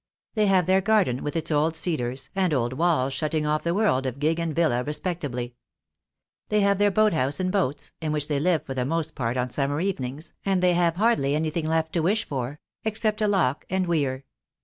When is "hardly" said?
10.95-11.35